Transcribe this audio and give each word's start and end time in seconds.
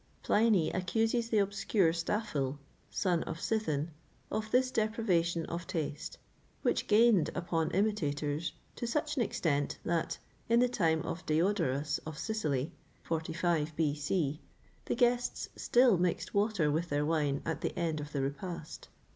[XXVIII 0.21 0.23
25] 0.23 0.51
Pliny 0.51 0.69
accuses 0.71 1.29
the 1.29 1.37
obscure 1.37 1.93
Staphil, 1.93 2.57
sou 2.89 3.21
of 3.27 3.37
Sithen,[XXVIII 3.37 3.89
26] 4.29 4.31
of 4.31 4.51
this 4.51 4.71
depravation 4.71 5.45
of 5.45 5.67
taste, 5.67 6.17
which 6.63 6.87
gained 6.87 7.29
upon 7.35 7.69
imitators 7.69 8.51
to 8.77 8.87
such 8.87 9.15
an 9.15 9.21
extent 9.21 9.77
that, 9.85 10.17
in 10.49 10.59
the 10.59 10.67
time 10.67 11.03
of 11.03 11.23
Diodorus 11.27 11.99
of 11.99 12.17
Sicily 12.17 12.71
(45 13.03 13.75
B.C.), 13.75 14.41
the 14.85 14.95
guests 14.95 15.49
still 15.55 15.99
mixed 15.99 16.33
water 16.33 16.71
with 16.71 16.89
their 16.89 17.05
wine 17.05 17.43
at 17.45 17.61
the 17.61 17.77
end 17.77 17.99
of 18.01 18.11
the 18.11 18.23
repast. 18.23 18.87